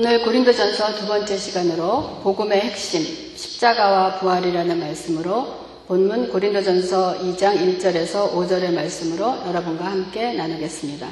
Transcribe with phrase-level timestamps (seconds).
[0.00, 3.02] 오늘 고린도전서 두 번째 시간으로 복음의 핵심
[3.34, 11.08] 십자가와 부활이라는 말씀으로 본문 고린도전서 2장 1절에서 5절의 말씀으로 여러분과 함께 나누겠습니다.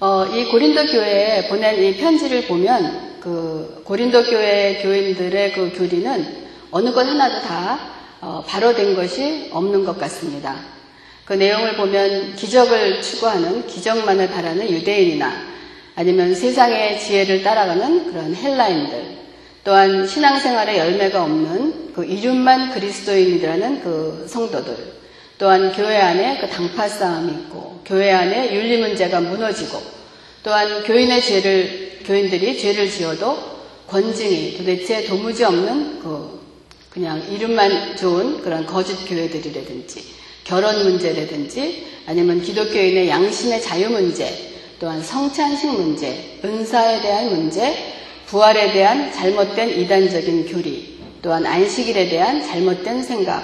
[0.00, 6.92] 어, 이 고린도 교회에 보낸 이 편지를 보면 그 고린도 교회 교인들의 그 교리는 어느
[6.92, 7.78] 것 하나도 다
[8.20, 10.56] 어, 바로 된 것이 없는 것 같습니다.
[11.24, 15.55] 그 내용을 보면 기적을 추구하는 기적만을 바라는 유대인이나
[15.96, 19.16] 아니면 세상의 지혜를 따라가는 그런 헬라인들,
[19.64, 24.76] 또한 신앙생활에 열매가 없는 그 이름만 그리스도인이라는 그 성도들,
[25.38, 29.82] 또한 교회 안에 그 당파 싸움이 있고, 교회 안에 윤리 문제가 무너지고,
[30.42, 33.56] 또한 교인의 죄를, 교인들이 죄를 지어도
[33.88, 36.36] 권징이 도대체 도무지 없는 그
[36.90, 40.04] 그냥 이름만 좋은 그런 거짓 교회들이라든지,
[40.44, 47.94] 결혼 문제라든지, 아니면 기독교인의 양심의 자유 문제, 또한 성찬식 문제, 은사에 대한 문제,
[48.26, 53.42] 부활에 대한 잘못된 이단적인 교리, 또한 안식일에 대한 잘못된 생각,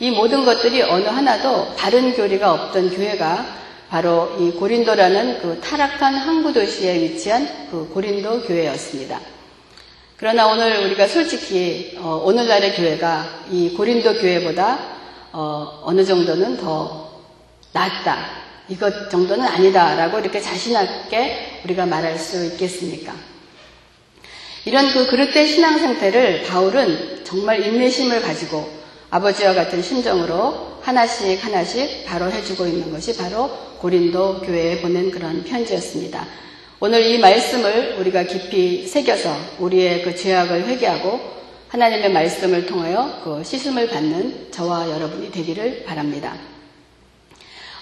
[0.00, 6.52] 이 모든 것들이 어느 하나도 바른 교리가 없던 교회가 바로 이 고린도라는 그 타락한 항구
[6.52, 9.18] 도시에 위치한 그 고린도 교회였습니다.
[10.16, 14.78] 그러나 오늘 우리가 솔직히 어, 오늘날의 교회가 이 고린도 교회보다
[15.32, 17.08] 어, 느 정도는 더
[17.72, 18.47] 낫다.
[18.68, 23.14] 이것 정도는 아니다라고 이렇게 자신있게 우리가 말할 수 있겠습니까?
[24.64, 28.68] 이런 그 그릇된 신앙 상태를 바울은 정말 인내심을 가지고
[29.10, 36.26] 아버지와 같은 심정으로 하나씩 하나씩 바로 해주고 있는 것이 바로 고린도 교회에 보낸 그런 편지였습니다.
[36.80, 41.38] 오늘 이 말씀을 우리가 깊이 새겨서 우리의 그 죄악을 회개하고
[41.68, 46.36] 하나님의 말씀을 통하여 그 씻음을 받는 저와 여러분이 되기를 바랍니다.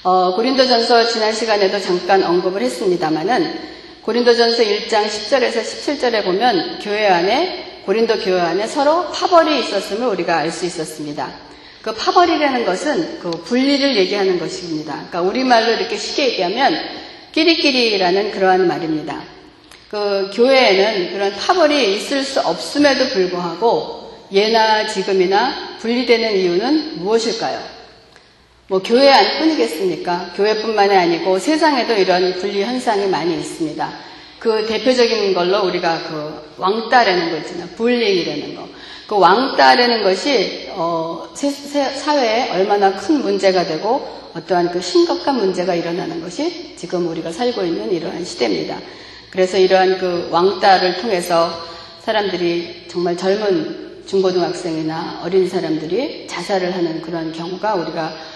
[0.09, 3.59] 어, 고린도전서 지난 시간에도 잠깐 언급을 했습니다만은
[4.03, 10.53] 고린도전서 1장 10절에서 17절에 보면 교회 안에 고린도 교회 안에 서로 파벌이 있었음을 우리가 알
[10.53, 11.29] 수 있었습니다.
[11.83, 14.93] 그 파벌이라는 것은 그 분리를 얘기하는 것입니다.
[14.93, 16.79] 그러니까 우리말로 이렇게 쉽게 얘기하면
[17.33, 19.25] 끼리끼리라는 그러한 말입니다.
[19.91, 27.76] 그 교회에는 그런 파벌이 있을 수 없음에도 불구하고 예나 지금이나 분리되는 이유는 무엇일까요?
[28.69, 30.33] 뭐 교회 안 뿐이겠습니까?
[30.35, 33.93] 교회뿐만이 아니고 세상에도 이런 분리 현상이 많이 있습니다.
[34.41, 37.69] 그 대표적인 걸로 우리가 그 왕따라는 거 있잖아요.
[37.77, 38.69] 불링이라는 거.
[39.07, 46.75] 그 왕따라는 것이 어, 사회에 얼마나 큰 문제가 되고 어떠한 그 심각한 문제가 일어나는 것이
[46.77, 48.79] 지금 우리가 살고 있는 이러한 시대입니다.
[49.31, 51.51] 그래서 이러한 그 왕따를 통해서
[52.03, 58.36] 사람들이 정말 젊은 중고등학생이나 어린 사람들이 자살을 하는 그런 경우가 우리가 어,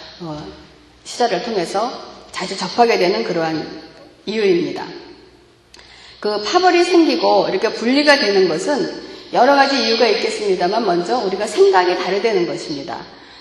[1.05, 1.91] 시사를 통해서
[2.31, 3.83] 자주 접하게 되는 그러한
[4.27, 4.85] 이유입니다.
[6.21, 12.47] 그 파벌이 생기고 이렇게 분리가 되는 것은 여러 가지 이유가 있겠습니다만 먼저 우리가 생각이 다르다는
[12.47, 12.99] 것입니다.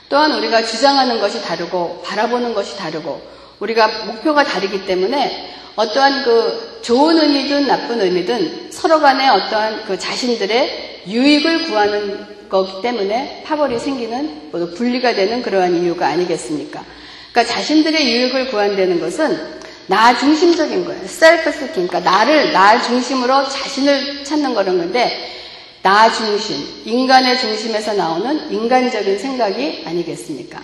[0.07, 3.21] 또한 우리가 주장하는 것이 다르고 바라보는 것이 다르고
[3.59, 11.03] 우리가 목표가 다르기 때문에 어떠한 그 좋은 의미든 나쁜 의미든 서로 간에 어떠한 그 자신들의
[11.07, 16.83] 유익을 구하는 거기 때문에 파벌이 생기는 분리가 되는 그러한 이유가 아니겠습니까?
[17.31, 21.07] 그러니까 자신들의 유익을 구한다는 것은 나 중심적인 거예요.
[21.07, 21.87] 셀프 스킹.
[21.87, 25.35] 그러니까 나를 나 중심으로 자신을 찾는 거는 건데
[25.81, 30.61] 나 중심, 인간의 중심에서 나오는 인간적인 생각이 아니겠습니까?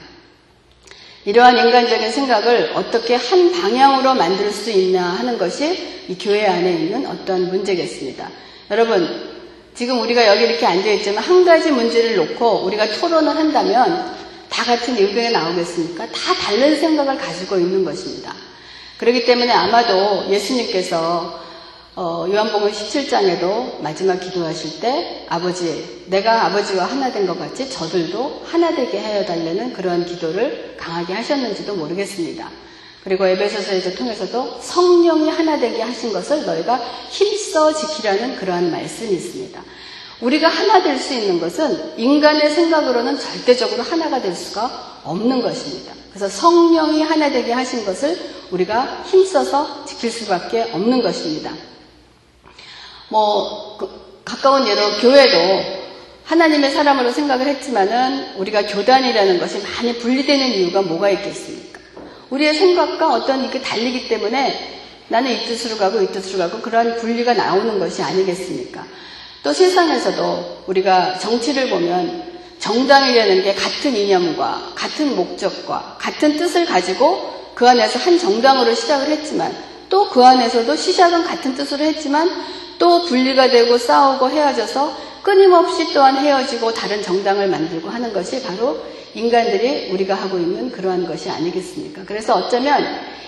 [1.26, 7.08] 이러한 인간적인 생각을 어떻게 한 방향으로 만들 수 있나 하는 것이 이 교회 안에 있는
[7.08, 8.30] 어떤 문제겠습니다.
[8.70, 9.35] 여러분,
[9.76, 14.16] 지금 우리가 여기 이렇게 앉아있지만 한 가지 문제를 놓고 우리가 토론을 한다면
[14.50, 16.06] 다 같은 의견이 나오겠습니까?
[16.08, 18.34] 다 다른 생각을 가지고 있는 것입니다.
[18.98, 21.44] 그렇기 때문에 아마도 예수님께서
[21.98, 28.76] 어, 요한복음 17장에도 마지막 기도하실 때 아버지, 내가 아버지와 하나 된 것 같이 저들도 하나
[28.76, 32.50] 되게 하여 달라는 그런 기도를 강하게 하셨는지도 모르겠습니다.
[33.06, 36.78] 그리고 에베소서에서 통해서도 성령이 하나 되게 하신 것을 너희가
[37.10, 39.64] 힘써 지키라는 그러한 말씀이 있습니다.
[40.22, 45.94] 우리가 하나 될 수 있는 것은 인간의 생각으로는 절대적으로 하나가 될 수가 없는 것입니다.
[46.10, 48.18] 그래서 성령이 하나 되게 하신 것을
[48.50, 51.52] 우리가 힘써서 지킬 수밖에 없는 것입니다.
[53.10, 53.88] 뭐, 그,
[54.26, 55.86] 가까운 예로 교회도
[56.24, 61.75] 하나님의 사람으로 생각을 했지만은 우리가 교단이라는 것이 많이 분리되는 이유가 뭐가 있겠습니까?
[62.30, 67.34] 우리의 생각과 어떤 이렇게 달리기 때문에 나는 이 뜻으로 가고 이 뜻으로 가고 그러한 분리가
[67.34, 68.84] 나오는 것이 아니겠습니까?
[69.44, 77.68] 또 세상에서도 우리가 정치를 보면 정당이라는 게 같은 이념과 같은 목적과 같은 뜻을 가지고 그
[77.68, 79.56] 안에서 한 정당으로 시작을 했지만
[79.90, 82.30] 또 그 안에서도 시작은 같은 뜻으로 했지만
[82.80, 88.80] 또 분리가 되고 싸우고 헤어져서 끊임없이 또한 헤어지고 다른 정당을 만들고 하는 것이 바로
[89.16, 92.04] 인간들이 우리가 하고 있는 그러한 것이 아니겠습니까?
[92.06, 92.84] 그래서 어쩌면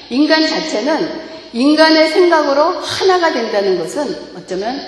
[0.10, 4.80] 인간 자체는 인간의 생각으로 하나가 된다는 것은 어쩌면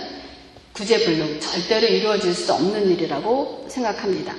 [0.73, 4.33] 구제불능, 절대로 이루어질 수 없는 일이라고 생각합니다.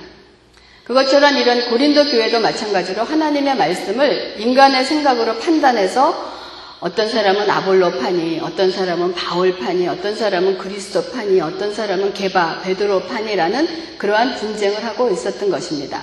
[0.83, 6.31] 그것처럼 이런 고린도 교회도 마찬가지로 하나님의 말씀을 인간의 생각으로 판단해서
[6.79, 14.83] 어떤 사람은 아볼로파니, 어떤 사람은 바울파니, 어떤 사람은 그리스도파니, 어떤 사람은 게바, 베드로파니라는 그러한 분쟁을
[14.83, 16.01] 하고 있었던 것입니다.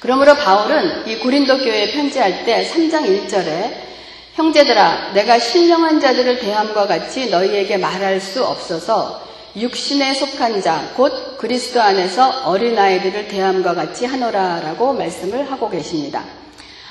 [0.00, 3.90] 그러므로 바울은 이 고린도 교회에 편지할 때 3장 1절에
[4.34, 11.82] 형제들아 내가 신령한 자들을 대함과 같이 너희에게 말할 수 없어서 육신에 속한 자, 곧 그리스도
[11.82, 16.24] 안에서 어린아이들을 대함과 같이 하노라라고 말씀을 하고 계십니다.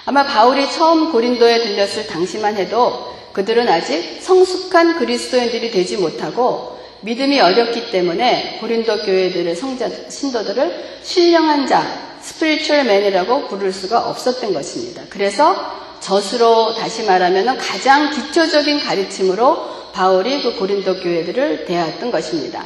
[0.06, 7.92] 아마 바울이 처음 고린도에 들렸을 당시만 해도 그들은 아직 성숙한 그리스도인들이 되지 못하고 믿음이 어렵기
[7.92, 12.09] 때문에 고린도 교회들의 성자, 신도들을 신령한 자,
[12.40, 15.04] 스피리추얼 맨이라고 부를 수가 없었던 것입니다.
[15.10, 15.56] 그래서
[16.00, 22.64] 젖으로 다시 말하면 가장 기초적인 가르침으로 바울이 그 고린도 교회들을 대하였던 것입니다.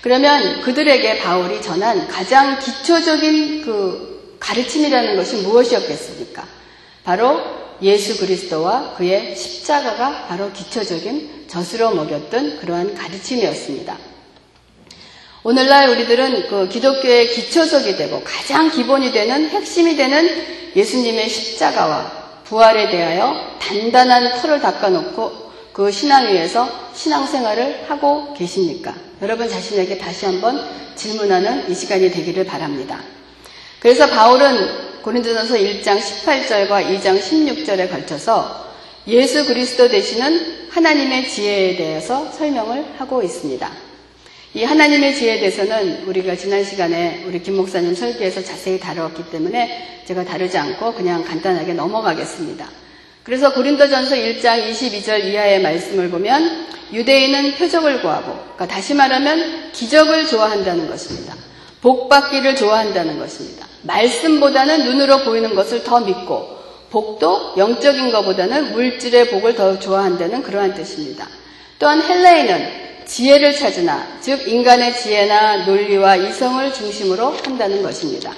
[0.00, 6.46] 그러면 그들에게 바울이 전한 가장 기초적인 그 가르침이라는 것이 무엇이었겠습니까?
[7.04, 7.40] 바로
[7.82, 14.11] 예수 그리스도와 그의 십자가가 바로 기초적인 젖으로 먹였던 그러한 가르침이었습니다.
[15.44, 20.30] 오늘날 우리들은 그 기독교의 기초석이 되고 가장 기본이 되는 핵심이 되는
[20.76, 28.94] 예수님의 십자가와 부활에 대하여 단단한 털을 닦아놓고 그 신앙 위에서 신앙생활을 하고 계십니까?
[29.20, 33.00] 여러분 자신에게 다시 한번 질문하는 이 시간이 되기를 바랍니다.
[33.80, 38.70] 그래서 바울은 고린도전서 1장 18절과 2장 16절에 걸쳐서
[39.08, 43.91] 예수 그리스도 되시는 하나님의 지혜에 대해서 설명을 하고 있습니다.
[44.54, 50.24] 이 하나님의 지혜에 대해서는 우리가 지난 시간에 우리 김 목사님 설교에서 자세히 다루었기 때문에 제가
[50.24, 52.68] 다루지 않고 그냥 간단하게 넘어가겠습니다.
[53.22, 60.90] 그래서 고린도전서 1장 22절 이하의 말씀을 보면 유대인은 표적을 구하고 그러니까 다시 말하면 기적을 좋아한다는
[60.90, 61.34] 것입니다.
[61.80, 63.66] 복 받기를 좋아한다는 것입니다.
[63.82, 66.58] 말씀보다는 눈으로 보이는 것을 더 믿고
[66.90, 71.26] 복도 영적인 것보다는 물질의 복을 더 좋아한다는 그러한 뜻입니다.
[71.78, 78.32] 또한 헬레인은 지혜를 찾으나 즉 인간의 지혜나 논리와 이성을 중심으로 한다는 것입니다.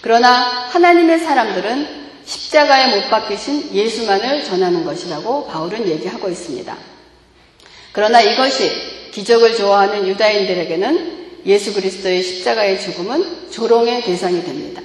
[0.00, 0.28] 그러나
[0.70, 6.74] 하나님의 사람들은 십자가에 못 박히신 예수만을 전하는 것이라고 바울은 얘기하고 있습니다.
[7.92, 8.70] 그러나 이것이
[9.12, 14.80] 기적을 좋아하는 유다인들에게는 예수 그리스도의 십자가의 죽음은 조롱의 대상이 됩니다.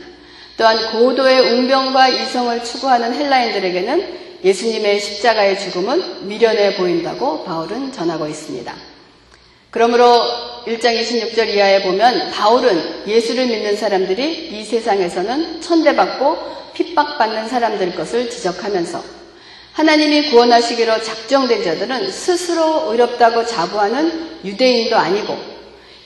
[0.58, 8.93] 또한 고도의 운명과 이성을 추구하는 헬라인들에게는 예수님의 십자가의 죽음은 미련해 보인다고 바울은 전하고 있습니다.
[9.74, 10.06] 그러므로
[10.68, 19.04] 1장 26절 이하에 보면 바울은 예수를 믿는 사람들이 이 세상에서는 천대받고 핍박받는 사람들 것을 지적하면서
[19.74, 25.36] 하나님이 구원하시기로 작정된 자들은 스스로 의롭다고 자부하는 유대인도 아니고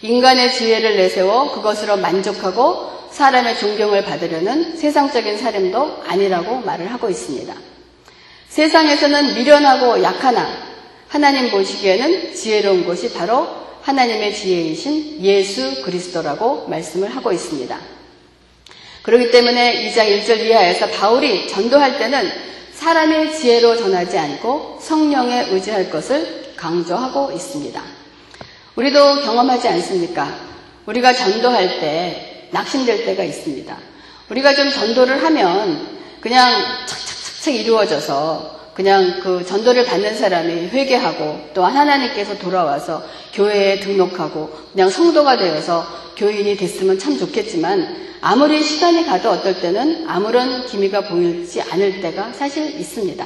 [0.01, 7.53] 인간의 지혜를 내세워 그것으로 만족하고 사람의 존경을 받으려는 세상적인 사람도 아니라고 말을 하고 있습니다.
[8.47, 10.76] 세상에서는 미련하고 약하나
[11.07, 13.47] 하나님 보시기에는 지혜로운 것이 바로
[13.81, 17.79] 하나님의 지혜이신 예수 그리스도라고 말씀을 하고 있습니다.
[19.03, 22.29] 그렇기 때문에 2장 1절 이하에서 바울이 전도할 때는
[22.73, 27.81] 사람의 지혜로 전하지 않고 성령에 의지할 것을 강조하고 있습니다.
[28.75, 30.37] 우리도 경험하지 않습니까?
[30.85, 33.77] 우리가 전도할 때 낙심될 때가 있습니다.
[34.29, 42.37] 우리가 좀 전도를 하면 그냥 착착착착 이루어져서 그냥 그 전도를 받는 사람이 회개하고 또 하나님께서
[42.37, 43.03] 돌아와서
[43.33, 45.83] 교회에 등록하고 그냥 성도가 되어서
[46.15, 52.79] 교인이 됐으면 참 좋겠지만 아무리 시간이 가도 어떨 때는 아무런 기미가 보이지 않을 때가 사실
[52.79, 53.25] 있습니다.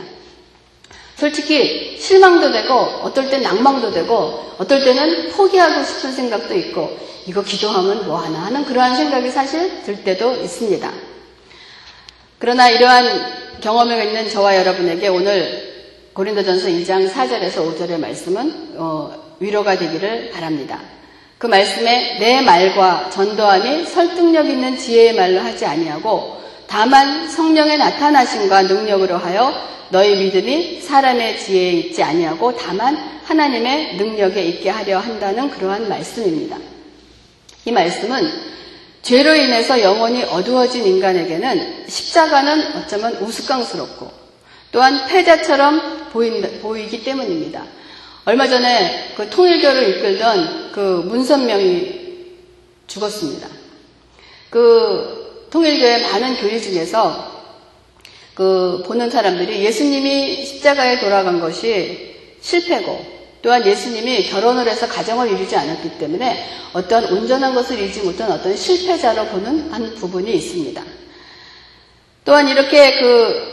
[1.17, 8.07] 솔직히 실망도 되고 어떨 땐 낭망도 되고 어떨 때는 포기하고 싶은 생각도 있고 이거 기도하면
[8.07, 10.89] 뭐 하나 하는 그러한 생각이 사실 들 때도 있습니다.
[12.39, 15.71] 그러나 이러한 경험을 있는 저와 여러분에게 오늘
[16.13, 20.79] 고린도전서 2장 4절에서 5절의 말씀은 어, 위로가 되기를 바랍니다.
[21.37, 29.17] 그 말씀에 내 말과 전도함이 설득력 있는 지혜의 말로 하지 아니하고 다만 성령의 나타나심과 능력으로
[29.17, 29.53] 하여
[29.89, 36.57] 너희 믿음이 사람의 지혜에 있지 아니하고 다만 하나님의 능력에 있게 하려 한다는 그러한 말씀입니다.
[37.65, 38.29] 이 말씀은
[39.01, 44.11] 죄로 인해서 영혼이 어두워진 인간에게는 십자가는 어쩌면 우스꽝스럽고
[44.71, 47.65] 또한 패자처럼 보이기 때문입니다.
[48.25, 52.01] 얼마 전에 그 통일교를 이끌던 그 문선명이
[52.87, 53.47] 죽었습니다.
[54.49, 57.31] 그 통일교의 많은 교리 중에서
[58.35, 65.97] 그 보는 사람들이 예수님이 십자가에 돌아간 것이 실패고 또한 예수님이 결혼을 해서 가정을 이루지 않았기
[65.97, 70.83] 때문에 어떠한 온전한 것을 이루지 못한 어떤 실패자로 보는 한 부분이 있습니다.
[72.23, 73.51] 또한 이렇게 그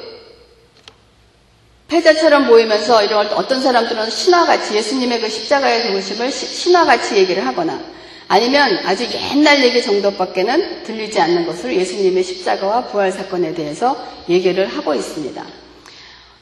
[1.89, 7.81] 패자처럼 보이면서 이런 어떤 사람들은 신화같이 예수님의 그 십자가의 죽으심을 신화같이 얘기를 하거나
[8.29, 13.97] 아니면 아주 옛날 얘기 정도밖에는 들리지 않는 것을 예수님의 십자가와 부활 사건에 대해서
[14.29, 15.43] 얘기를 하고 있습니다.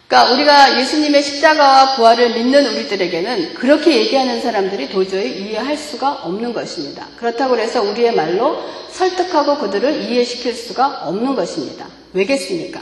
[0.09, 7.09] 그러니까 우리가 예수님의 십자가와 부활을 믿는 우리들에게는 그렇게 얘기하는 사람들이 도저히 이해할 수가 없는 것입니다.
[7.17, 11.89] 그렇다고 해서 우리의 말로 설득하고 그들을 이해시킬 수가 없는 것입니다.
[12.13, 12.81] 왜겠습니까?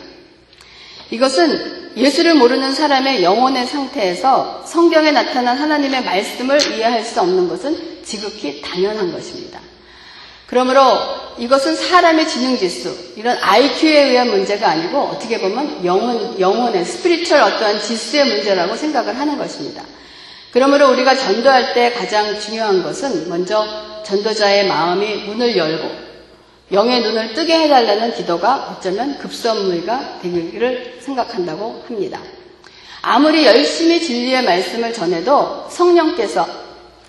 [1.11, 8.61] 이것은 예수를 모르는 사람의 영혼의 상태에서 성경에 나타난 하나님의 말씀을 이해할 수 없는 것은 지극히
[8.61, 9.61] 당연한 것입니다.
[10.47, 10.99] 그러므로
[11.39, 17.81] 이것은 사람의 지능 지수, 이런 IQ에 의한 문제가 아니고 어떻게 보면 영혼, 영혼의 스피리추얼 어떠한
[17.81, 19.83] 지수의 문제라고 생각을 하는 것입니다.
[20.53, 23.67] 그러므로 우리가 전도할 때 가장 중요한 것은 먼저
[24.05, 25.91] 전도자의 마음이 문을 열고
[26.73, 32.21] 영의 눈을 뜨게 해달라는 기도가 어쩌면 급선무가 되기를 생각한다고 합니다.
[33.03, 36.64] 아무리 열심히 진리의 말씀을 전해도 성령께서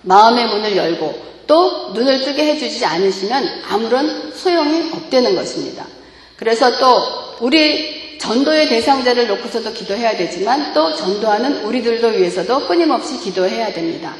[0.05, 5.85] 마음의 문을 열고 또 눈을 뜨게 해주지 않으시면 아무런 소용이 없다는 것입니다.
[6.37, 14.15] 그래서 또 우리 전도의 대상자를 놓고서도 기도해야 되지만 또 전도하는 우리들도 위해서도 끊임없이 기도해야 됩니다.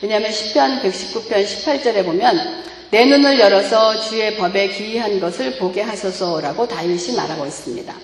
[0.00, 7.16] 왜냐하면 10편 119편 18절에 보면 내 눈을 열어서 주의 법에 기이한 것을 보게 하소서라고 다윗이
[7.16, 7.94] 말하고 있습니다.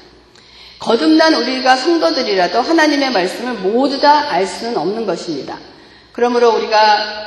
[0.79, 5.59] 거듭난 우리가 성도들이라도 하나님의 말씀을 모두 다 알 수는 없는 것입니다.
[6.17, 7.27] 그러므로 우리가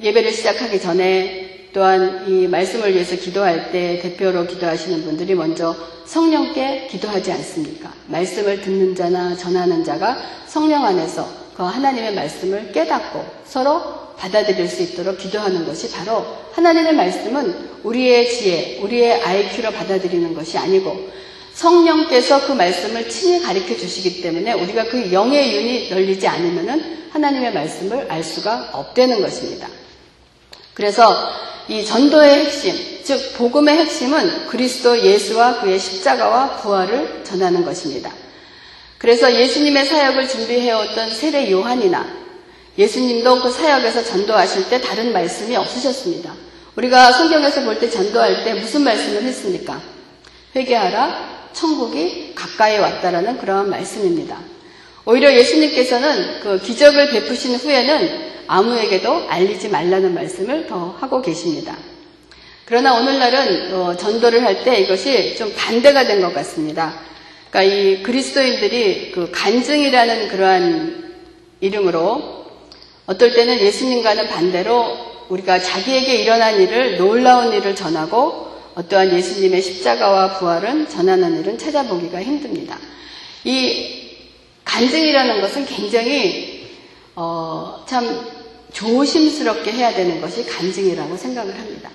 [0.00, 5.74] 예배를 시작하기 전에 또한 이 말씀을 위해서 기도할 때 대표로 기도하시는 분들이 먼저
[6.06, 7.92] 성령께 기도하지 않습니까?
[8.06, 10.16] 말씀을 듣는 자나 전하는 자가
[10.46, 17.70] 성령 안에서 그 하나님의 말씀을 깨닫고 서로 받아들일 수 있도록 기도하는 것이 바로 하나님의 말씀은
[17.82, 21.10] 우리의 지혜, 우리의 IQ로 받아들이는 것이 아니고
[21.60, 28.06] 성령께서 그 말씀을 친히 가르쳐 주시기 때문에 우리가 그 영의 윤이 열리지 않으면 하나님의 말씀을
[28.10, 29.68] 알 수가 없다는 것입니다.
[30.72, 31.14] 그래서
[31.68, 32.74] 이 전도의 핵심,
[33.04, 38.10] 즉 복음의 핵심은 그리스도 예수와 그의 십자가와 부활을 전하는 것입니다.
[38.96, 42.06] 그래서 예수님의 사역을 준비해왔던 세례 요한이나
[42.78, 46.32] 예수님도 그 사역에서 전도하실 때 다른 말씀이 없으셨습니다.
[46.76, 49.80] 우리가 성경에서 볼 때 전도할 때 무슨 말씀을 했습니까?
[50.56, 54.38] 회개하라, 천국이 가까이 왔다라는 그러한 말씀입니다.
[55.04, 61.76] 오히려 예수님께서는 그 기적을 베푸신 후에는 아무에게도 알리지 말라는 말씀을 더 하고 계십니다.
[62.66, 66.94] 그러나 오늘날은 어, 전도를 할 때 이것이 좀 반대가 된 것 같습니다.
[67.50, 71.14] 그러니까 이 그리스도인들이 그 간증이라는 그러한
[71.60, 72.46] 이름으로
[73.06, 74.96] 어떨 때는 예수님과는 반대로
[75.28, 78.49] 우리가 자기에게 일어난 일을 놀라운 일을 전하고
[78.80, 82.78] 어떠한 예수님의 십자가와 부활은 전하는 일은 찾아보기가 힘듭니다.
[83.44, 84.08] 이
[84.64, 86.70] 간증이라는 것은 굉장히
[87.14, 88.26] 어, 참
[88.72, 91.90] 조심스럽게 해야 되는 것이 간증이라고 생각을 합니다.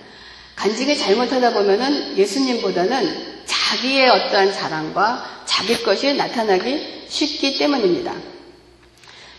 [0.56, 8.14] 간증이 잘못하다 보면은 예수님보다는 자기의 어떠한 자랑과 자기 것이 나타나기 쉽기 때문입니다.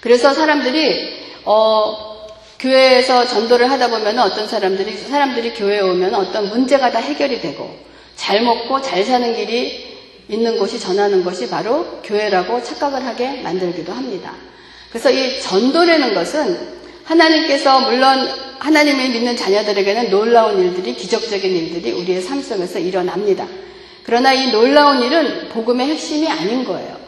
[0.00, 2.15] 그래서 사람들이 어,
[2.58, 7.76] 교회에서 전도를 하다 보면 어떤 사람들이 사람들이 교회에 오면 어떤 문제가 다 해결이 되고
[8.16, 9.96] 잘 먹고 잘 사는 길이
[10.28, 14.34] 있는 곳이 전하는 것이 바로 교회라고 착각을 하게 만들기도 합니다.
[14.90, 22.42] 그래서 이 전도라는 것은 하나님께서 물론 하나님을 믿는 자녀들에게는 놀라운 일들이 기적적인 일들이 우리의 삶
[22.42, 23.46] 속에서 일어납니다.
[24.02, 27.05] 그러나 이 놀라운 일은 복음의 핵심이 아닌 거예요.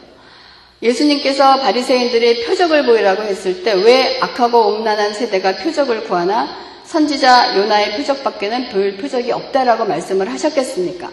[0.81, 6.47] 예수님께서 바리새인들의 표적을 보이라고 했을 때 왜 악하고 음란한 세대가 표적을 구하나
[6.85, 11.11] 선지자 요나의 표적밖에는 볼 표적이 없다라고 말씀을 하셨겠습니까?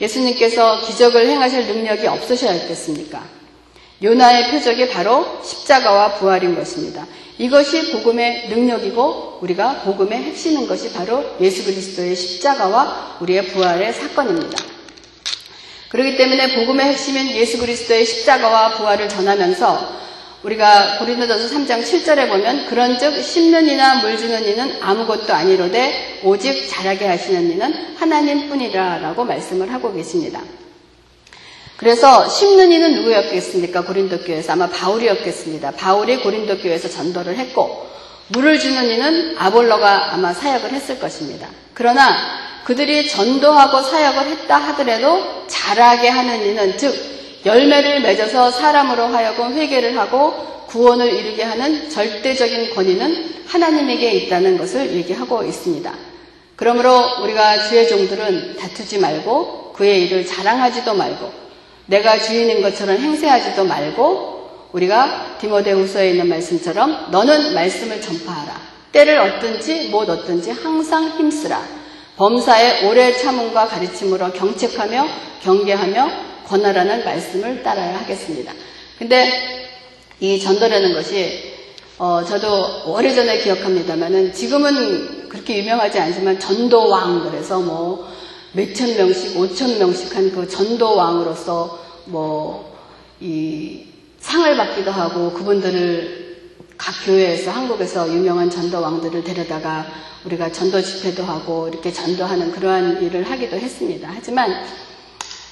[0.00, 3.22] 예수님께서 기적을 행하실 능력이 없으셔야겠습니까?
[4.02, 7.06] 요나의 표적이 바로 십자가와 부활인 것입니다.
[7.38, 14.79] 이것이 복음의 능력이고 우리가 복음의 핵심인 것이 바로 예수 그리스도의 십자가와 우리의 부활의 사건입니다.
[15.90, 20.00] 그렇기 때문에 복음의 핵심인 예수 그리스도의 십자가와 부활을 전하면서
[20.44, 27.06] 우리가 고린도전서 3장 7절에 보면 그런즉 심는 이나 물 주는 이는 아무것도 아니로되 오직 자라게
[27.06, 30.40] 하시는 이는 하나님뿐이라라고 말씀을 하고 계십니다.
[31.76, 33.82] 그래서 심는 이는 누구였겠습니까?
[33.82, 35.72] 고린도 교회에서 아마 바울이었겠습니다.
[35.72, 37.90] 바울이 고린도 교회에서 전도를 했고
[38.28, 41.48] 물을 주는 이는 아볼로가 아마 사역을 했을 것입니다.
[41.74, 46.94] 그러나 그들이 전도하고 사역을 했다 하더라도 잘하게 하는 이는 즉
[47.44, 55.42] 열매를 맺어서 사람으로 하여금 회개를 하고 구원을 이루게 하는 절대적인 권위는 하나님에게 있다는 것을 얘기하고
[55.42, 55.92] 있습니다.
[56.54, 61.32] 그러므로 우리가 주의 종들은 다투지 말고 그의 일을 자랑하지도 말고
[61.86, 68.60] 내가 주인인 것처럼 행세하지도 말고 우리가 디모데후서에 있는 말씀처럼 너는 말씀을 전파하라.
[68.92, 71.79] 때를 얻든지 못 얻든지 항상 힘쓰라.
[72.20, 75.08] 범사에 오래 참음과 가르침으로 경책하며
[75.42, 76.10] 경계하며
[76.46, 78.52] 권하라는 말씀을 따라야 하겠습니다.
[78.98, 79.70] 근데
[80.20, 81.54] 이 전도라는 것이
[81.96, 88.06] 어, 저도 오래전에 기억합니다만은 지금은 그렇게 유명하지 않지만 전도왕 그래서 뭐
[88.52, 92.70] 몇천 명씩, 오천 명씩 한 그 전도왕으로서 뭐
[93.20, 93.84] 이
[94.18, 96.29] 상을 받기도 하고 그분들을
[96.80, 99.86] 각 교회에서 한국에서 유명한 전도왕들을 데려다가
[100.24, 104.10] 우리가 전도 집회도 하고 이렇게 전도하는 그러한 일을 하기도 했습니다.
[104.10, 104.64] 하지만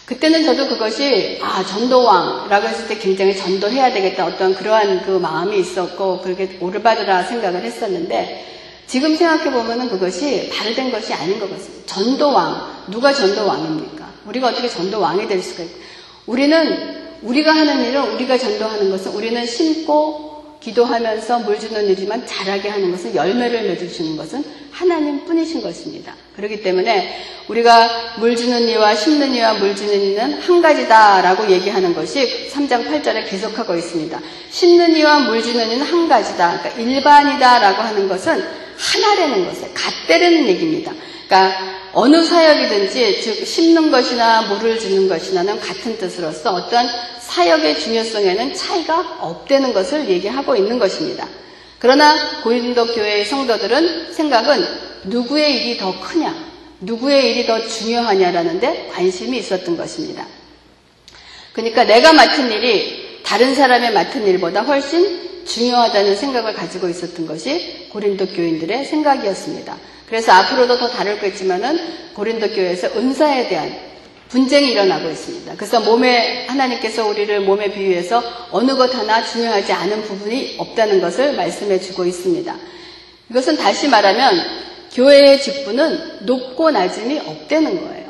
[0.06, 6.22] 그때는 저도 그것이 아 전도왕이라고 했을 때 굉장히 전도해야 되겠다 어떤 그러한 그 마음이 있었고
[6.22, 8.46] 그렇게 오르바드라 생각을 했었는데
[8.86, 11.84] 지금 생각해 보면은 그것이 발된 것이 아닌 것 같습니다.
[11.84, 14.08] 전도왕 누가 전도왕입니까?
[14.24, 15.78] 우리가 어떻게 전도왕이 될 수가 있고
[16.24, 20.27] 우리는 우리가 하는 일은 우리가 전도하는 것은 우리는 심고
[20.60, 26.14] 기도하면서 물 주는 일이지만 잘하게 하는 것은 열매를 맺어주는 것은 하나님 뿐이신 것입니다.
[26.36, 27.16] 그렇기 때문에
[27.48, 33.28] 우리가 물 주는 이와 심는 이와 물 주는 이는 한 가지다라고 얘기하는 것이 3장 8절에
[33.28, 34.20] 계속하고 있습니다.
[34.50, 36.60] 심는 이와 물 주는 이는 한 가지다.
[36.60, 38.44] 그러니까 일반이다라고 하는 것은
[38.76, 40.92] 하나라는 것에 같다는 얘기입니다.
[41.26, 46.86] 그러니까 어느 사역이든지 즉 심는 것이나 물을 주는 것이나는 같은 뜻으로서 어떤
[47.20, 51.26] 사역의 중요성에는 차이가 없다는 것을 얘기하고 있는 것입니다.
[51.78, 54.66] 그러나 고린도 교회의 성도들은 생각은
[55.04, 56.34] 누구의 일이 더 크냐,
[56.80, 60.26] 누구의 일이 더 중요하냐라는 데 관심이 있었던 것입니다.
[61.52, 68.26] 그러니까 내가 맡은 일이 다른 사람의 맡은 일보다 훨씬 중요하다는 생각을 가지고 있었던 것이 고린도
[68.26, 69.76] 교인들의 생각이었습니다.
[70.08, 71.78] 그래서 앞으로도 더 다룰 거겠지만은
[72.14, 73.88] 고린도 교회에서 은사에 대한
[74.28, 75.54] 분쟁이 일어나고 있습니다.
[75.56, 81.80] 그래서 몸에 하나님께서 우리를 몸에 비유해서 어느 것 하나 중요하지 않은 부분이 없다는 것을 말씀해
[81.80, 82.54] 주고 있습니다.
[83.30, 84.44] 이것은 다시 말하면
[84.92, 88.08] 교회의 직분은 높고 낮음이 없다는 거예요.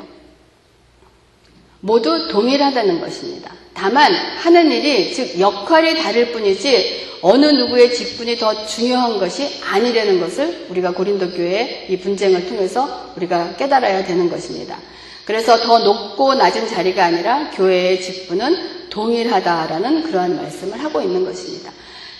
[1.81, 3.53] 모두 동일하다는 것입니다.
[3.79, 10.65] 다만 하는 일이 즉 역할이 다를 뿐이지 어느 누구의 직분이 더 중요한 것이 아니라는 것을
[10.69, 14.77] 우리가 고린도 교회의 이 분쟁을 통해서 우리가 깨달아야 되는 것입니다.
[15.23, 21.71] 그래서 더 높고 낮은 자리가 아니라 교회의 직분은 동일하다라는 그러한 말씀을 하고 있는 것입니다.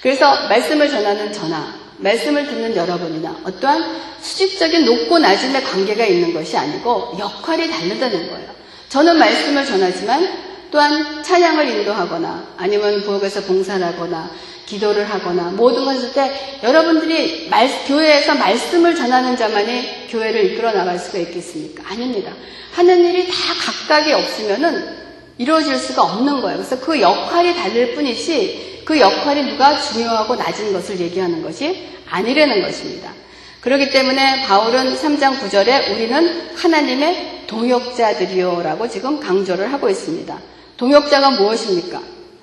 [0.01, 7.17] 그래서 말씀을 전하는 전하, 말씀을 듣는 여러분이나 어떠한 수직적인 높고 낮음의 관계가 있는 것이 아니고
[7.19, 8.49] 역할이 다르다는 거예요.
[8.87, 14.29] 저는 말씀을 전하지만 또한 찬양을 인도하거나 아니면 부엌에서 봉사를 하거나
[14.65, 21.17] 기도를 하거나 모든 것을 때 여러분들이 말, 교회에서 말씀을 전하는 자만이 교회를 이끌어 나갈 수가
[21.19, 21.83] 있겠습니까?
[21.89, 22.31] 아닙니다.
[22.73, 24.99] 하는 일이 다 각각이 없으면은
[25.39, 26.57] 이루어질 수가 없는 거예요.
[26.57, 33.11] 그래서 그 역할이 다를 뿐이지 그 역할이 누가 중요하고 낮은 것을 얘기하는 것이 아니라는 것입니다.
[33.61, 40.39] 그렇기 때문에 바울은 3장 9절에 우리는 하나님의 동역자들이요라고 지금 강조를 하고 있습니다.
[40.79, 42.01] 동역자가 무엇입니까?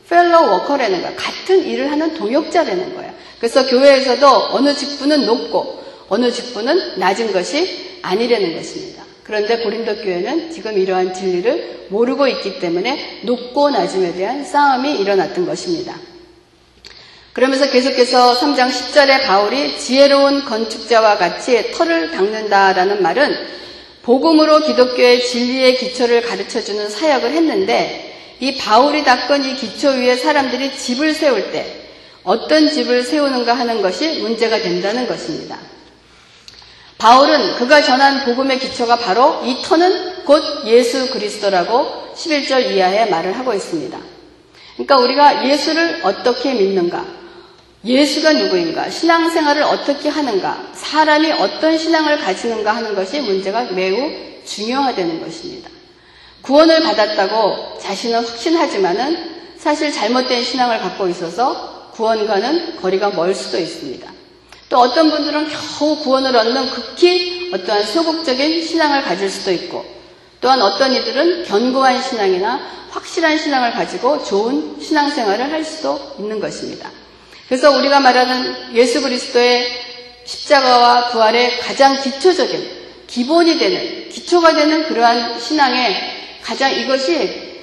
[0.09, 1.17] 펠로 워커라는 거야.
[1.17, 3.13] 같은 일을 하는 동역자라는 거예요.
[3.39, 9.03] 그래서 교회에서도 어느 직분은 높고 어느 직분은 낮은 것이 아니라는 것입니다.
[9.25, 15.97] 그런데 고린도 교회는 지금 이러한 진리를 모르고 있기 때문에 높고 낮음에 대한 싸움이 일어났던 것입니다.
[17.33, 23.35] 그러면서 계속해서 3장 10절에 바울이 지혜로운 건축자와 같이 털을 닦는다라는 말은
[24.03, 31.15] 복음으로 기독교의 진리의 기초를 가르쳐주는 사역을 했는데 이 바울이 닦은 이 기초 위에 사람들이 집을
[31.15, 31.89] 세울 때
[32.23, 35.59] 어떤 집을 세우는가 하는 것이 문제가 된다는 것입니다.
[36.99, 43.53] 바울은 그가 전한 복음의 기초가 바로 이 터는 곧 예수 그리스도라고 11절 이하에 말을 하고
[43.53, 43.99] 있습니다.
[44.75, 47.05] 그러니까 우리가 예수를 어떻게 믿는가,
[47.85, 54.11] 예수가 누구인가, 신앙생활을 어떻게 하는가, 사람이 어떤 신앙을 가지는가 하는 것이 문제가 매우
[54.45, 55.76] 중요하다는 것입니다.
[56.43, 64.17] 구원을 받았다고 자신은 확신하지만은 사실 잘못된 신앙을 갖고 있어서 구원과는 거리가 멀 수도 있습니다.
[64.69, 69.85] 또 어떤 분들은 겨우 구원을 얻는 극히 어떠한 소극적인 신앙을 가질 수도 있고
[70.41, 76.91] 또한 어떤 이들은 견고한 신앙이나 확실한 신앙을 가지고 좋은 신앙생활을 할 수도 있는 것입니다.
[77.49, 79.67] 그래서 우리가 말하는 예수 그리스도의
[80.25, 87.57] 십자가와 부활의 가장 기초적인 기본이 되는 기초가 되는 그러한 신앙의 가장 이것이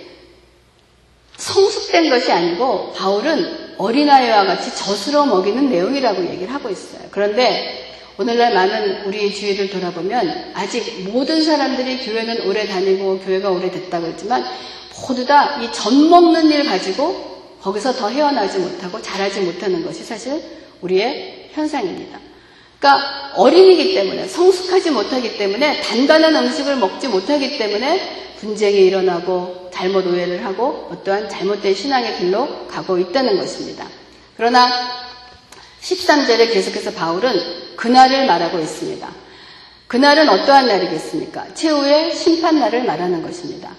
[1.38, 7.02] 성숙된 것이 아니고 바울은 어린아이와 같이 젖으로 먹이는 내용이라고 얘기를 하고 있어요.
[7.10, 14.08] 그런데 오늘날 많은 우리 주위를 돌아보면 아직 모든 사람들이 교회는 오래 다니고 교회가 오래 됐다고
[14.08, 14.44] 했지만
[15.08, 20.44] 모두 다 이 젖 먹는 일 가지고 거기서 더 헤어나지 못하고 자라지 못하는 것이 사실
[20.82, 22.20] 우리의 현상입니다.
[22.80, 30.46] 그러니까 어린이기 때문에 성숙하지 못하기 때문에 단단한 음식을 먹지 못하기 때문에 분쟁이 일어나고 잘못 오해를
[30.46, 33.88] 하고 어떠한 잘못된 신앙의 길로 가고 있다는 것입니다.
[34.38, 34.70] 그러나
[35.82, 39.10] 13절에 계속해서 바울은 그날을 말하고 있습니다.
[39.88, 41.54] 그날은 어떠한 날이겠습니까?
[41.54, 43.72] 최후의 심판날을 말하는 것입니다.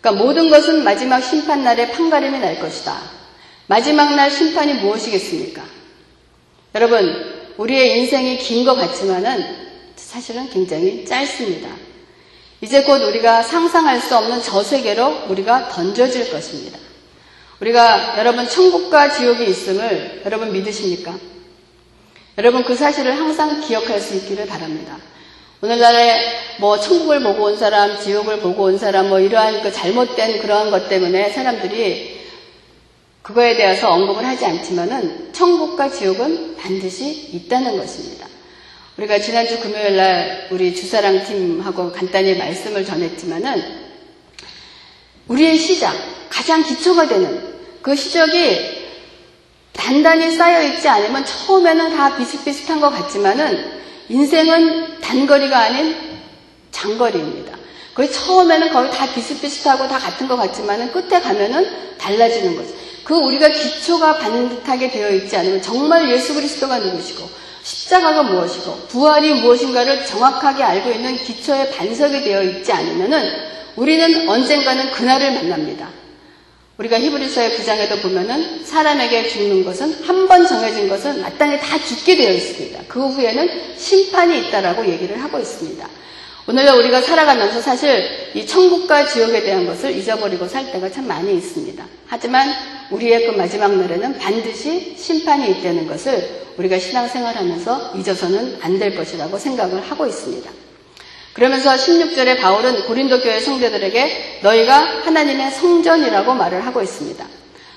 [0.00, 3.00] 그러니까 모든 것은 마지막 심판날에 판가름이 날 것이다.
[3.66, 5.62] 마지막 날 심판이 무엇이겠습니까?
[6.74, 9.44] 여러분, 우리의 인생이 긴 것 같지만은
[9.96, 11.68] 사실은 굉장히 짧습니다.
[12.60, 16.78] 이제 곧 우리가 상상할 수 없는 저 세계로 우리가 던져질 것입니다.
[17.60, 21.14] 우리가 여러분 천국과 지옥이 있음을 여러분 믿으십니까?
[22.38, 24.98] 여러분 그 사실을 항상 기억할 수 있기를 바랍니다.
[25.62, 30.70] 오늘날에 뭐 천국을 보고 온 사람, 지옥을 보고 온 사람, 뭐 이러한 그 잘못된 그러한
[30.70, 32.20] 것 때문에 사람들이
[33.22, 38.25] 그거에 대해서 언급을 하지 않지만은 천국과 지옥은 반드시 있다는 것입니다.
[38.96, 43.86] 우리가 지난주 금요일 날 우리 주사랑 팀하고 간단히 말씀을 전했지만은
[45.28, 45.94] 우리의 시작,
[46.30, 48.86] 가장 기초가 되는 그 시작이
[49.74, 55.94] 단단히 쌓여 있지 않으면 처음에는 다 비슷비슷한 것 같지만은 인생은 단거리가 아닌
[56.70, 57.54] 장거리입니다.
[57.92, 62.74] 거의 처음에는 거의 다 비슷비슷하고 다 같은 것 같지만은 끝에 가면은 달라지는 거죠.
[63.04, 70.06] 그 우리가 기초가 반듯하게 되어 있지 않으면 정말 예수 그리스도가 누구시고 십자가가 무엇이고 부활이 무엇인가를
[70.06, 73.28] 정확하게 알고 있는 기초의 반석이 되어 있지 않으면은
[73.74, 75.90] 우리는 언젠가는 그날을 만납니다.
[76.78, 82.32] 우리가 히브리서의 9장에도 보면은 사람에게 죽는 것은 한 번 정해진 것은 마땅히 다 죽게 되어
[82.32, 82.80] 있습니다.
[82.88, 85.88] 그 후에는 심판이 있다라고 얘기를 하고 있습니다.
[86.48, 91.84] 오늘날 우리가 살아가면서 사실 이 천국과 지옥에 대한 것을 잊어버리고 살 때가 참 많이 있습니다.
[92.06, 92.48] 하지만
[92.92, 99.80] 우리의 그 마지막 날에는 반드시 심판이 있다는 것을 우리가 신앙생활하면서 잊어서는 안 될 것이라고 생각을
[99.80, 100.48] 하고 있습니다.
[101.32, 107.26] 그러면서 16절에 바울은 고린도 교회 성도들에게 너희가 하나님의 성전이라고 말을 하고 있습니다.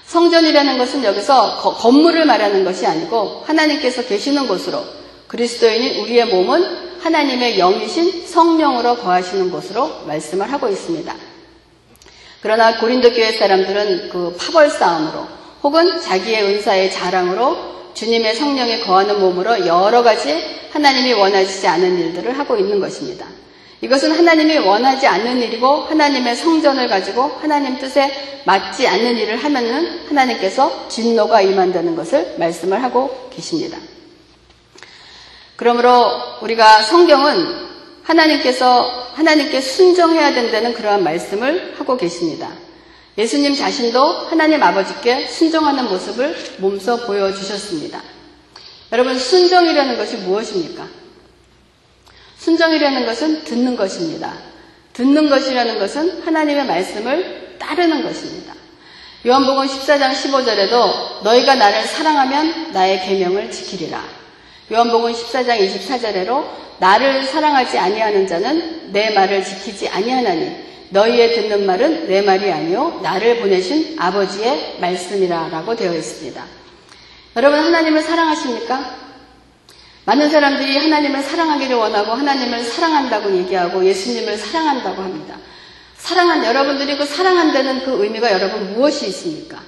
[0.05, 4.84] 성전이라는 것은 여기서 건물을 말하는 것이 아니고 하나님께서 계시는 곳으로
[5.27, 11.13] 그리스도인인 우리의 몸은 하나님의 영이신 성령으로 거하시는 곳으로 말씀을 하고 있습니다.
[12.41, 15.27] 그러나 고린도 교회 사람들은 그 파벌 싸움으로
[15.63, 17.57] 혹은 자기의 은사의 자랑으로
[17.93, 20.33] 주님의 성령이 거하는 몸으로 여러 가지
[20.71, 23.25] 하나님이 원하지 않은 일들을 하고 있는 것입니다.
[23.81, 28.12] 이것은 하나님이 원하지 않는 일이고 하나님의 성전을 가지고 하나님 뜻에
[28.45, 33.77] 맞지 않는 일을 하면은 하나님께서 진노가 임한다는 것을 말씀을 하고 계십니다.
[35.59, 36.09] 그러므로
[36.41, 37.67] 우리가 성경은
[38.03, 42.49] 하나님께서 하나님께 순종해야 된다는 그러한 말씀을 하고 계십니다.
[43.17, 48.01] 예수님 자신도 하나님 아버지께 순종하는 모습을 몸소 보여주셨습니다.
[48.93, 50.87] 여러분, 순종이라는 것이 무엇입니까?
[52.37, 54.37] 순종이라는 것은 듣는 것입니다.
[54.93, 58.53] 듣는 것이라는 것은 하나님의 말씀을 따르는 것입니다.
[59.27, 64.18] 요한복음 14장 15절에도 너희가 나를 사랑하면 나의 계명을 지키리라.
[64.71, 66.45] 요한복음 14장 24절에로
[66.77, 73.39] 나를 사랑하지 아니하는 자는 내 말을 지키지 아니하나니 너희의 듣는 말은 내 말이 아니요 나를
[73.39, 76.45] 보내신 아버지의 말씀이라라고 되어 있습니다.
[77.36, 78.95] 여러분 하나님을 사랑하십니까?
[80.05, 85.36] 많은 사람들이 하나님을 사랑하기를 원하고 하나님을 사랑한다고 얘기하고 예수님을 사랑한다고 합니다.
[85.97, 89.62] 사랑한 여러분들이 그 사랑한다는 그 의미가 여러분 무엇이 있습니까?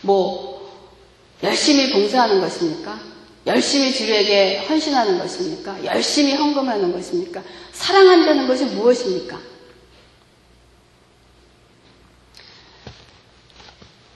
[0.00, 0.70] 뭐
[1.42, 3.11] 열심히 봉사하는 것입니까?
[3.46, 5.84] 열심히 주에게 헌신하는 것입니까?
[5.84, 7.42] 열심히 헌금하는 것입니까?
[7.72, 9.40] 사랑한다는 것이 무엇입니까?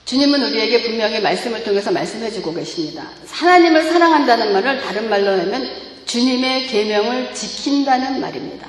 [0.05, 3.09] 주님은 우리에게 분명히 말씀을 통해서 말씀해 주고 계십니다.
[3.29, 5.69] 하나님을 사랑한다는 말을 다른 말로 하면
[6.05, 8.67] 주님의 계명을 지킨다는 말입니다.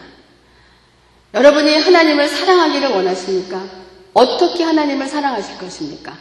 [1.35, 3.65] 여러분이 하나님을 사랑하기를 원하십니까?
[4.15, 6.19] 어떻게 하나님을 사랑하실 것입니까?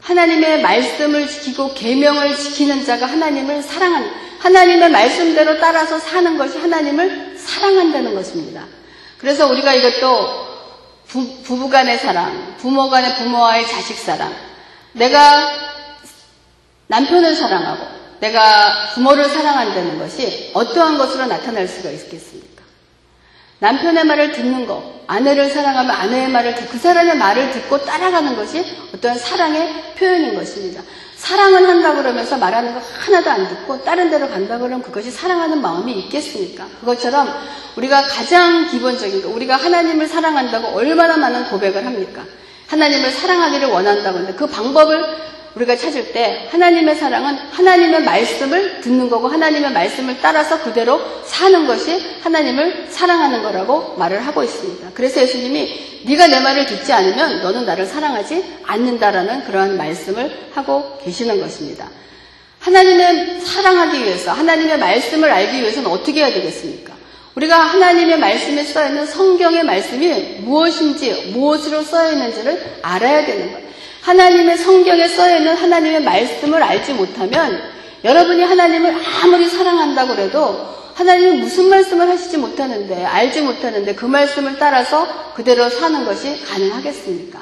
[0.00, 8.14] 하나님의 말씀을 지키고 계명을 지키는 자가 하나님을 사랑한 하나님의 말씀대로 따라서 사는 것이 하나님을 사랑한다는
[8.14, 8.64] 것입니다.
[9.18, 10.48] 그래서 우리가 이것도
[11.06, 14.32] 부, 부부 간의 사랑, 부모 간의 부모와의 자식 사랑,
[14.92, 15.48] 내가
[16.86, 22.49] 남편을 사랑하고 내가 부모를 사랑한다는 것이 어떠한 것으로 나타날 수가 있겠습니까?
[23.60, 28.64] 남편의 말을 듣는 것, 아내를 사랑하면 아내의 말을 듣고 그 사람의 말을 듣고 따라가는 것이
[28.94, 30.82] 어떠한 사랑의 표현인 것입니다.
[31.16, 35.92] 사랑은 한다 그러면서 말하는 거 하나도 안 듣고 다른 데로 간다 그러면 그것이 사랑하는 마음이
[36.00, 36.66] 있겠습니까?
[36.80, 37.28] 그것처럼
[37.76, 42.22] 우리가 가장 기본적인 거, 우리가 하나님을 사랑한다고 얼마나 많은 고백을 합니까?
[42.68, 45.04] 하나님을 사랑하기를 원한다고 하는데 그 방법을
[45.54, 52.00] 우리가 찾을 때 하나님의 사랑은 하나님의 말씀을 듣는 거고 하나님의 말씀을 따라서 그대로 사는 것이
[52.22, 54.90] 하나님을 사랑하는 거라고 말을 하고 있습니다.
[54.94, 61.40] 그래서 예수님이 네가 내 말을 듣지 않으면 너는 나를 사랑하지 않는다라는 그러한 말씀을 하고 계시는
[61.40, 61.88] 것입니다.
[62.60, 66.94] 하나님의 사랑하기 위해서 하나님의 말씀을 알기 위해서는 어떻게 해야 되겠습니까?
[67.34, 73.69] 우리가 하나님의 말씀에 써 있는 성경의 말씀이 무엇인지 무엇으로 써 있는지를 알아야 되는 거예요.
[74.02, 77.60] 하나님의 성경에 써 있는 하나님의 말씀을 알지 못하면
[78.02, 85.32] 여러분이 하나님을 아무리 사랑한다고 해도 하나님이 무슨 말씀을 하시지 못하는데 알지 못하는데 그 말씀을 따라서
[85.34, 87.40] 그대로 사는 것이 가능하겠습니까?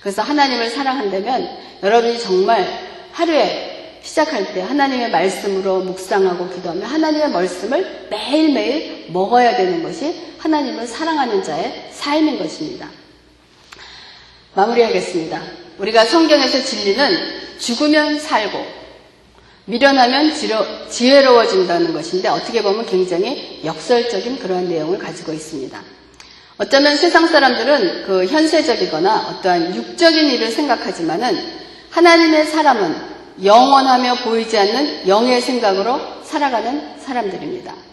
[0.00, 1.48] 그래서 하나님을 사랑한다면
[1.82, 2.66] 여러분이 정말
[3.12, 11.42] 하루에 시작할 때 하나님의 말씀으로 묵상하고 기도하며 하나님의 말씀을 매일매일 먹어야 되는 것이 하나님을 사랑하는
[11.42, 12.88] 자의 삶인 것입니다.
[14.54, 15.61] 마무리하겠습니다.
[15.78, 18.82] 우리가 성경에서 진리는 죽으면 살고
[19.64, 20.32] 미련하면
[20.90, 25.80] 지혜로워진다는 것인데 어떻게 보면 굉장히 역설적인 그러한 내용을 가지고 있습니다.
[26.58, 35.40] 어쩌면 세상 사람들은 그 현세적이거나 어떠한 육적인 일을 생각하지만은 하나님의 사람은 영원하며 보이지 않는 영의
[35.40, 37.91] 생각으로 살아가는 사람들입니다.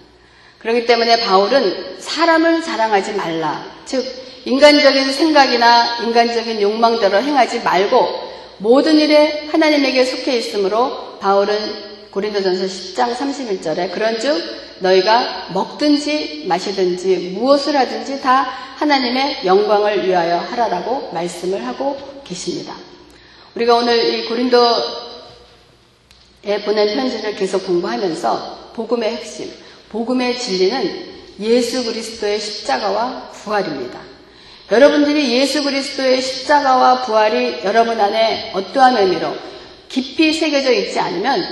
[0.59, 3.65] 그렇기 때문에 바울은 사람을 자랑하지 말라.
[3.85, 4.05] 즉,
[4.45, 13.91] 인간적인 생각이나 인간적인 욕망대로 행하지 말고 모든 일에 하나님에게 속해 있으므로 바울은 고린도전서 10장 31절에
[13.91, 22.73] 그런즉 너희가 먹든지 마시든지 무엇을 하든지 다 하나님의 영광을 위하여 하라라고 말씀을 하고 계십니다.
[23.55, 24.71] 우리가 오늘 이 고린도에
[26.65, 29.51] 보낸 편지를 계속 공부하면서 복음의 핵심,
[29.89, 33.99] 복음의 진리는 예수 그리스도의 십자가와 부활입니다.
[34.71, 39.35] 여러분들이 예수 그리스도의 십자가와 부활이 여러분 안에 어떠한 의미로
[39.87, 41.43] 깊이 새겨져 있지 않으면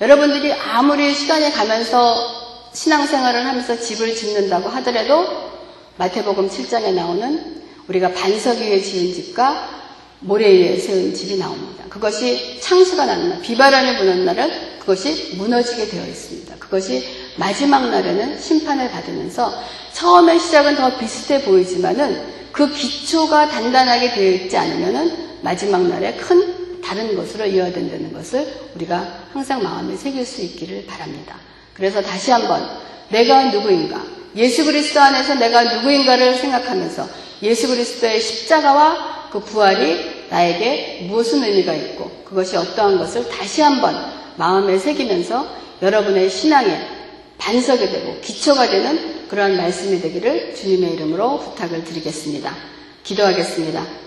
[0.00, 5.52] 여러분들이 아무리 시간이 가면서 신앙생활을 하면서 집을 짓는다고 하더라도
[5.96, 9.82] 마태복음 7장에 나오는 우리가 반석 위에 지은 집과
[10.18, 11.84] 모래 위에 세운 집이 나옵니다.
[11.88, 16.56] 그것이 창수가 나는 날, 비바람이 부는 날은 그것이 무너지게 되어 있습니다.
[16.58, 19.52] 그것이 마지막 날에는 심판을 받으면서
[19.92, 27.16] 처음의 시작은 더 비슷해 보이지만은 그 기초가 단단하게 되어 있지 않으면 마지막 날에 큰 다른
[27.16, 31.36] 것으로 이어된다는 것을 우리가 항상 마음에 새길 수 있기를 바랍니다.
[31.72, 32.62] 그래서 다시 한번
[33.08, 34.02] 내가 누구인가
[34.36, 37.08] 예수 그리스도 안에서 내가 누구인가를 생각하면서
[37.42, 43.94] 예수 그리스도의 십자가와 그 부활이 나에게 무슨 의미가 있고 그것이 어떠한 것을 다시 한번
[44.36, 45.46] 마음에 새기면서
[45.82, 47.03] 여러분의 신앙에
[47.38, 52.54] 반석이 되고 기초가 되는 그러한 말씀이 되기를 주님의 이름으로 부탁을 드리겠습니다.
[53.02, 54.03] 기도하겠습니다.